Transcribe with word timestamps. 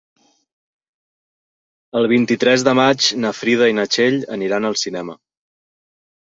El 2.01 2.09
vint-i-tres 2.11 2.65
de 2.69 2.73
maig 2.79 3.11
na 3.27 3.33
Frida 3.41 3.69
i 3.73 3.77
na 3.81 3.87
Txell 3.93 4.19
aniran 4.39 4.67
al 4.71 4.79
cinema. 4.87 5.17